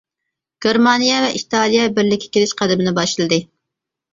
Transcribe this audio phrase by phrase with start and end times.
[0.65, 3.41] گېرمانىيە ۋە ئىتالىيە بىرلىككە كېلىش قەدىمىنى باشلىدى.